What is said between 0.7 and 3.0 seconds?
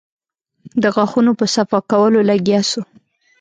د غاښونو په صفا کولو لگيا سو.